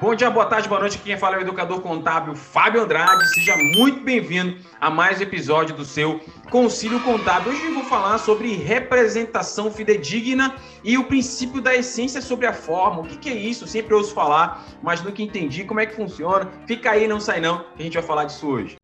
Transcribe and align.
Bom 0.00 0.14
dia, 0.14 0.30
boa 0.30 0.46
tarde, 0.46 0.66
boa 0.66 0.80
noite. 0.80 0.96
Quem 0.96 1.18
fala 1.18 1.36
é 1.36 1.40
o 1.40 1.42
educador 1.42 1.82
contábil 1.82 2.34
Fábio 2.34 2.82
Andrade. 2.82 3.28
Seja 3.34 3.54
muito 3.54 4.02
bem-vindo 4.02 4.56
a 4.80 4.88
mais 4.88 5.20
um 5.20 5.22
episódio 5.22 5.76
do 5.76 5.84
seu 5.84 6.18
Concílio 6.50 6.98
Contábil. 7.00 7.52
Hoje 7.52 7.66
eu 7.66 7.74
vou 7.74 7.84
falar 7.84 8.16
sobre 8.16 8.54
representação 8.54 9.70
fidedigna 9.70 10.54
e 10.82 10.96
o 10.96 11.04
princípio 11.04 11.60
da 11.60 11.76
essência 11.76 12.22
sobre 12.22 12.46
a 12.46 12.52
forma. 12.54 13.02
O 13.02 13.04
que, 13.04 13.18
que 13.18 13.28
é 13.28 13.34
isso? 13.34 13.66
Sempre 13.66 13.92
ouço 13.92 14.14
falar, 14.14 14.64
mas 14.82 15.02
nunca 15.02 15.20
entendi 15.20 15.64
como 15.64 15.80
é 15.80 15.84
que 15.84 15.94
funciona. 15.94 16.50
Fica 16.66 16.92
aí, 16.92 17.06
não 17.06 17.20
sai 17.20 17.42
não, 17.42 17.58
que 17.76 17.82
a 17.82 17.82
gente 17.82 17.94
vai 17.94 18.02
falar 18.02 18.24
disso 18.24 18.48
hoje. 18.48 18.76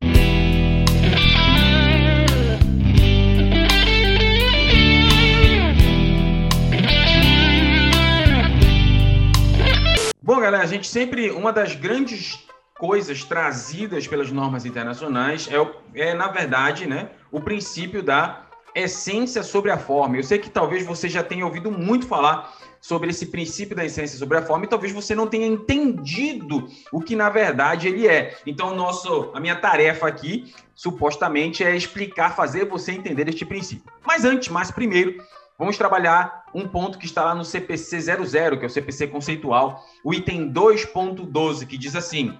Bom, 10.37 10.43
galera, 10.43 10.63
a 10.63 10.67
gente 10.67 10.87
sempre. 10.87 11.31
Uma 11.31 11.51
das 11.51 11.73
grandes 11.73 12.45
coisas 12.77 13.23
trazidas 13.23 14.05
pelas 14.05 14.31
normas 14.31 14.67
internacionais 14.67 15.49
é, 15.51 16.09
é 16.09 16.13
na 16.13 16.27
verdade, 16.27 16.85
né, 16.85 17.09
o 17.31 17.41
princípio 17.41 18.03
da 18.03 18.45
essência 18.75 19.41
sobre 19.41 19.71
a 19.71 19.79
forma. 19.79 20.15
Eu 20.15 20.21
sei 20.21 20.37
que 20.37 20.47
talvez 20.47 20.85
você 20.85 21.09
já 21.09 21.23
tenha 21.23 21.43
ouvido 21.43 21.71
muito 21.71 22.05
falar 22.05 22.55
sobre 22.79 23.09
esse 23.09 23.25
princípio 23.25 23.75
da 23.75 23.83
essência 23.83 24.15
sobre 24.15 24.37
a 24.37 24.43
forma 24.43 24.65
e 24.65 24.67
talvez 24.67 24.93
você 24.93 25.15
não 25.15 25.25
tenha 25.25 25.47
entendido 25.47 26.67
o 26.91 27.01
que 27.01 27.15
na 27.15 27.31
verdade 27.31 27.87
ele 27.87 28.07
é. 28.07 28.37
Então, 28.45 28.75
nosso, 28.75 29.31
a 29.33 29.39
minha 29.39 29.55
tarefa 29.55 30.07
aqui, 30.07 30.53
supostamente, 30.75 31.63
é 31.63 31.75
explicar, 31.75 32.35
fazer 32.35 32.65
você 32.65 32.91
entender 32.91 33.27
este 33.27 33.43
princípio. 33.43 33.91
Mas 34.05 34.23
antes, 34.23 34.49
mas 34.49 34.69
primeiro, 34.69 35.17
Vamos 35.57 35.75
trabalhar 35.75 36.43
um 36.53 36.67
ponto 36.67 36.99
que 36.99 37.05
está 37.05 37.23
lá 37.23 37.33
no 37.33 37.43
CPC 37.43 37.99
00, 37.99 38.59
que 38.59 38.65
é 38.65 38.67
o 38.67 38.69
CPC 38.69 39.07
conceitual, 39.07 39.83
o 40.03 40.13
item 40.13 40.53
2.12, 40.53 41.65
que 41.65 41.77
diz 41.77 41.95
assim: 41.95 42.37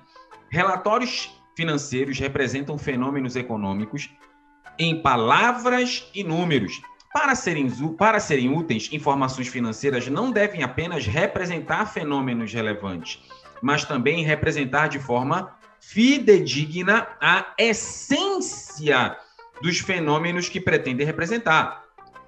relatórios 0.50 1.36
financeiros 1.56 2.20
representam 2.20 2.78
fenômenos 2.78 3.36
econômicos 3.36 4.12
em 4.78 5.02
palavras 5.02 6.08
e 6.14 6.24
números. 6.24 6.80
Para 7.12 7.34
serem, 7.34 7.68
para 7.98 8.20
serem 8.20 8.56
úteis, 8.56 8.90
informações 8.92 9.48
financeiras 9.48 10.08
não 10.08 10.30
devem 10.30 10.62
apenas 10.62 11.08
representar 11.08 11.88
fenômenos 11.88 12.54
relevantes, 12.54 13.20
mas 13.64 13.84
também 13.84 14.24
representar 14.24 14.90
de 14.90 15.00
forma 15.00 15.56
fidedigna 15.80 17.08
a 17.20 17.54
essência 17.58 19.18
dos 19.64 19.80
fenômenos 19.80 20.50
que 20.50 20.62
pretendem 20.62 21.08
representar. 21.08 21.87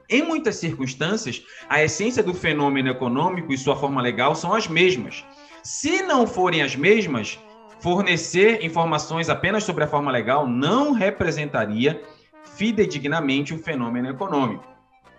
Em 0.10 0.24
muitas 0.24 0.56
circunstâncias, 0.56 1.44
a 1.70 1.84
essência 1.84 2.24
do 2.24 2.34
fenômeno 2.34 2.90
econômico 2.90 3.54
e 3.54 3.58
sua 3.58 3.76
forma 3.76 4.02
legal 4.02 4.34
são 4.36 4.56
as 4.56 4.68
mesmas. 4.68 5.24
Se 5.62 6.02
não 6.02 6.26
forem 6.26 6.64
as 6.64 6.76
mesmas, 6.76 7.38
fornecer 7.80 8.66
informações 8.66 9.30
apenas 9.30 9.64
sobre 9.64 9.84
a 9.84 9.88
forma 9.88 10.12
legal 10.12 10.48
não 10.48 10.94
representaria 10.94 12.02
fidedignamente 12.56 13.54
o 13.54 13.60
fenômeno 13.60 14.10
econômico. 14.10 14.66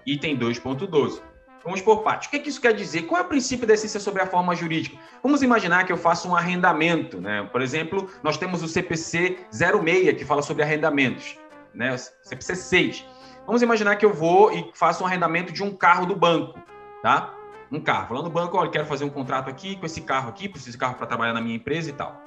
Item 0.05 0.37
2.12. 0.37 1.21
Vamos 1.63 1.81
por 1.83 2.03
parte. 2.03 2.27
O 2.27 2.31
que, 2.31 2.39
é 2.39 2.41
que, 2.41 2.49
isso 2.49 2.61
quer 2.61 2.73
dizer? 2.73 3.03
Qual 3.03 3.21
é 3.21 3.25
o 3.25 3.29
princípio 3.29 3.69
da 3.69 3.75
essência 3.75 4.01
sobre 4.01 4.23
a 4.23 4.27
forma 4.27 4.57
jurídica? 4.57 4.97
Vamos 5.23 5.41
imaginar 5.41 5.85
que 5.85 5.93
eu 5.93 5.97
faço 5.97 6.29
um 6.29 6.35
arrendamento. 6.35 7.21
Né? 7.21 7.49
Por 7.53 7.63
exemplo, 7.63 8.11
nós 8.25 8.37
temos 8.37 8.61
o 8.61 8.67
CPC 8.67 9.39
06, 9.53 10.17
que 10.17 10.25
fala 10.25 10.43
sobre 10.43 10.65
arrendamentos. 10.65 11.39
Né? 11.73 11.97
CPC 11.97 12.57
6 12.57 13.20
Vamos 13.51 13.63
imaginar 13.63 13.97
que 13.97 14.07
eu 14.07 14.15
vou 14.15 14.53
e 14.53 14.71
faço 14.75 15.03
um 15.03 15.09
arrendamento 15.09 15.53
de 15.53 15.61
um 15.61 15.75
carro 15.75 16.07
do 16.07 16.15
banco, 16.15 16.57
tá? 17.03 17.35
Um 17.69 17.81
carro. 17.81 18.15
Lá 18.15 18.23
no 18.23 18.31
banco, 18.31 18.57
olha, 18.57 18.71
quero 18.71 18.87
fazer 18.87 19.05
um 19.05 19.11
contrato 19.11 19.51
aqui 19.51 19.75
com 19.75 19.85
esse 19.85 20.03
carro 20.03 20.29
aqui, 20.29 20.49
preciso 20.49 20.71
de 20.71 20.79
carro 20.79 20.95
para 20.95 21.05
trabalhar 21.05 21.33
na 21.33 21.41
minha 21.41 21.57
empresa 21.57 21.91
e 21.91 21.93
tal. 21.93 22.23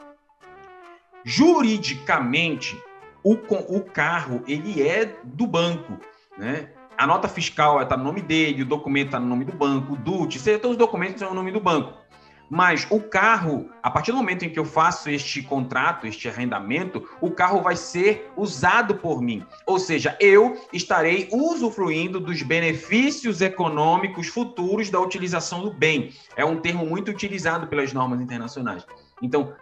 Juridicamente, 1.24 2.78
o, 3.24 3.36
o 3.36 3.82
carro, 3.86 4.44
ele 4.50 4.86
é 4.86 5.16
do 5.24 5.48
banco, 5.48 5.98
né? 6.38 6.68
A 6.98 7.08
nota 7.08 7.30
fiscal 7.30 7.82
está 7.82 7.96
no 7.96 8.04
nome 8.04 8.22
dele, 8.22 8.64
o 8.64 8.66
documento 8.66 9.06
está 9.06 9.20
no 9.20 9.26
nome 9.26 9.46
do 9.46 9.54
banco, 9.54 9.94
o 9.94 9.96
DUT, 9.96 10.38
todos 10.60 10.72
os 10.72 10.78
documentos 10.78 11.20
são 11.20 11.30
no 11.30 11.36
nome 11.36 11.54
do 11.54 11.62
banco. 11.62 11.94
Mas 12.50 12.86
o 12.90 13.00
carro, 13.00 13.70
a 13.82 13.90
partir 13.90 14.12
do 14.12 14.18
momento 14.18 14.46
em 14.46 14.50
que 14.50 14.60
eu 14.60 14.66
faço 14.66 15.10
este 15.10 15.42
contrato, 15.42 16.06
este 16.06 16.28
arrendamento, 16.28 17.10
o 17.20 17.32
carro 17.32 17.62
vai 17.62 17.76
ser 17.76 18.32
usado 18.36 18.96
por 18.96 19.22
mim. 19.22 19.46
Ou 19.66 19.80
seja, 19.80 20.16
eu 20.20 20.62
estarei 20.72 21.30
usufruindo 21.32 22.20
dos 22.20 22.42
benefícios 22.42 23.42
econômicos 23.42 24.28
futuros 24.28 24.90
da 24.90 25.00
utilização 25.00 25.64
do 25.64 25.74
bem. 25.74 26.14
É 26.36 26.46
um 26.46 26.60
termo 26.60 26.86
muito 26.86 27.10
utilizado 27.10 27.68
pelas 27.68 27.94
normas 27.94 28.22
internacionais. 28.22 28.86
Então, 29.22 29.54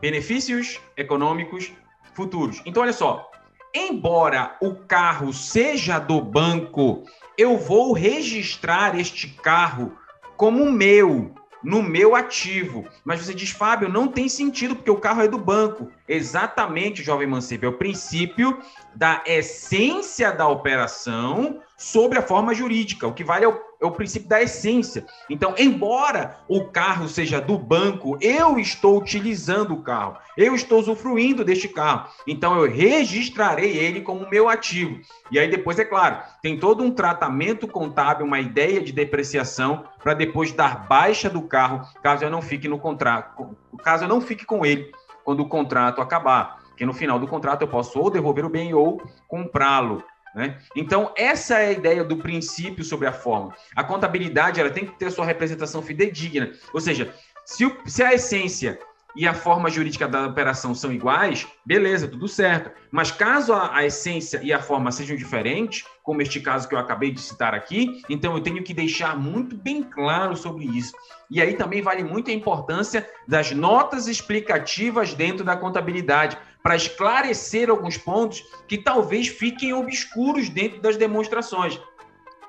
benefícios 0.00 0.80
econômicos 0.96 1.72
futuros. 2.14 2.62
Então, 2.66 2.82
olha 2.82 2.92
só. 2.92 3.28
Embora 3.74 4.54
o 4.60 4.74
carro 4.74 5.32
seja 5.32 5.98
do 5.98 6.20
banco, 6.20 7.04
eu 7.38 7.56
vou 7.56 7.94
registrar 7.94 8.98
este 8.98 9.28
carro 9.28 9.96
como 10.36 10.70
meu 10.70 11.32
no 11.62 11.82
meu 11.82 12.14
ativo. 12.14 12.84
Mas 13.04 13.20
você 13.20 13.34
diz, 13.34 13.50
Fábio, 13.50 13.88
não 13.88 14.08
tem 14.08 14.28
sentido, 14.28 14.74
porque 14.74 14.90
o 14.90 14.98
carro 14.98 15.22
é 15.22 15.28
do 15.28 15.38
banco. 15.38 15.90
Exatamente, 16.08 17.02
jovem 17.02 17.26
mancebo, 17.26 17.66
é 17.66 17.68
o 17.68 17.78
princípio 17.78 18.58
da 18.94 19.22
essência 19.26 20.32
da 20.32 20.48
operação 20.48 21.60
sobre 21.76 22.18
a 22.18 22.22
forma 22.22 22.54
jurídica. 22.54 23.06
O 23.06 23.14
que 23.14 23.24
vale 23.24 23.44
é 23.44 23.48
o, 23.48 23.60
é 23.82 23.86
o, 23.86 23.90
princípio 23.90 24.28
da 24.28 24.40
essência. 24.40 25.04
Então, 25.28 25.54
embora 25.58 26.38
o 26.48 26.64
carro 26.66 27.08
seja 27.08 27.40
do 27.40 27.58
banco, 27.58 28.16
eu 28.20 28.58
estou 28.58 28.98
utilizando 28.98 29.74
o 29.74 29.82
carro, 29.82 30.16
eu 30.36 30.54
estou 30.54 30.78
usufruindo 30.78 31.44
deste 31.44 31.68
carro. 31.68 32.08
Então, 32.26 32.56
eu 32.56 32.70
registrarei 32.70 33.76
ele 33.76 34.00
como 34.00 34.28
meu 34.30 34.48
ativo. 34.48 35.00
E 35.30 35.38
aí, 35.38 35.50
depois, 35.50 35.78
é 35.78 35.84
claro, 35.84 36.18
tem 36.40 36.58
todo 36.58 36.82
um 36.82 36.90
tratamento 36.90 37.66
contábil, 37.66 38.24
uma 38.24 38.40
ideia 38.40 38.80
de 38.80 38.92
depreciação 38.92 39.84
para 40.02 40.14
depois 40.14 40.52
dar 40.52 40.86
baixa 40.86 41.28
do 41.28 41.42
carro, 41.42 41.86
caso 42.02 42.24
eu 42.24 42.30
não 42.30 42.40
fique 42.40 42.68
no 42.68 42.78
contrato, 42.78 43.56
caso 43.82 44.04
eu 44.04 44.08
não 44.08 44.20
fique 44.20 44.44
com 44.44 44.64
ele 44.64 44.92
quando 45.24 45.40
o 45.40 45.48
contrato 45.48 46.00
acabar. 46.00 46.62
Que 46.76 46.86
no 46.86 46.92
final 46.92 47.18
do 47.18 47.28
contrato 47.28 47.62
eu 47.62 47.68
posso 47.68 47.98
ou 47.98 48.10
devolver 48.10 48.44
o 48.44 48.48
bem 48.48 48.74
ou 48.74 49.00
comprá-lo. 49.28 50.02
Né? 50.34 50.58
Então, 50.74 51.12
essa 51.16 51.58
é 51.58 51.68
a 51.68 51.72
ideia 51.72 52.04
do 52.04 52.16
princípio 52.16 52.84
sobre 52.84 53.06
a 53.06 53.12
forma. 53.12 53.54
A 53.76 53.84
contabilidade 53.84 54.60
ela 54.60 54.70
tem 54.70 54.86
que 54.86 54.98
ter 54.98 55.10
sua 55.10 55.26
representação 55.26 55.82
fidedigna. 55.82 56.52
Ou 56.72 56.80
seja, 56.80 57.12
se, 57.44 57.66
o, 57.66 57.76
se 57.86 58.02
a 58.02 58.14
essência 58.14 58.78
e 59.14 59.26
a 59.26 59.34
forma 59.34 59.68
jurídica 59.68 60.08
da 60.08 60.26
operação 60.26 60.74
são 60.74 60.92
iguais, 60.92 61.46
beleza, 61.64 62.08
tudo 62.08 62.26
certo. 62.26 62.70
Mas 62.90 63.10
caso 63.10 63.52
a, 63.52 63.76
a, 63.76 63.84
essência 63.84 64.40
e 64.42 64.52
a 64.52 64.60
forma 64.60 64.90
sejam 64.90 65.16
diferentes, 65.16 65.84
como 66.02 66.22
este 66.22 66.40
caso 66.40 66.68
que 66.68 66.74
eu 66.74 66.78
acabei 66.78 67.10
de 67.10 67.20
citar 67.20 67.54
aqui, 67.54 68.02
então 68.08 68.34
eu 68.34 68.42
tenho 68.42 68.62
que 68.62 68.72
deixar 68.72 69.16
muito 69.18 69.56
bem 69.56 69.82
claro 69.82 70.36
sobre 70.36 70.64
isso. 70.64 70.92
E 71.30 71.40
aí 71.40 71.54
também 71.54 71.82
vale 71.82 72.02
muito 72.02 72.30
a 72.30 72.34
importância 72.34 73.08
das 73.28 73.52
notas 73.52 74.08
explicativas 74.08 75.14
dentro 75.14 75.44
da 75.44 75.56
contabilidade, 75.56 76.38
para 76.62 76.76
esclarecer 76.76 77.68
alguns 77.70 77.96
pontos 77.96 78.44
que 78.68 78.78
talvez 78.78 79.28
fiquem 79.28 79.72
obscuros 79.72 80.48
dentro 80.48 80.80
das 80.80 80.96
demonstrações. 80.96 81.80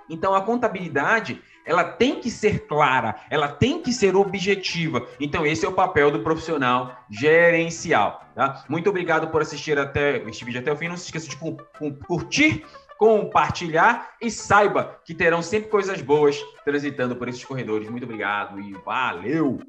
Então 0.09 0.35
a 0.35 0.41
contabilidade 0.41 1.41
ela 1.65 1.83
tem 1.83 2.19
que 2.19 2.29
ser 2.29 2.67
clara, 2.67 3.15
ela 3.29 3.47
tem 3.47 3.81
que 3.81 3.93
ser 3.93 4.15
objetiva. 4.15 5.07
Então, 5.19 5.45
esse 5.45 5.65
é 5.65 5.69
o 5.69 5.73
papel 5.73 6.11
do 6.11 6.19
profissional 6.19 6.97
gerencial. 7.09 8.21
Tá? 8.35 8.65
Muito 8.67 8.89
obrigado 8.89 9.27
por 9.27 9.41
assistir 9.41 9.79
até 9.79 10.17
este 10.27 10.43
vídeo 10.43 10.59
até 10.59 10.71
o 10.71 10.75
fim. 10.75 10.89
Não 10.89 10.97
se 10.97 11.05
esqueça 11.05 11.29
de 11.29 11.37
curtir, 12.05 12.65
compartilhar 12.97 14.11
e 14.21 14.29
saiba 14.29 14.99
que 15.05 15.13
terão 15.13 15.41
sempre 15.41 15.69
coisas 15.69 16.01
boas 16.01 16.43
transitando 16.65 17.15
por 17.15 17.27
esses 17.29 17.43
corredores. 17.43 17.89
Muito 17.89 18.03
obrigado 18.03 18.59
e 18.59 18.73
valeu! 18.85 19.59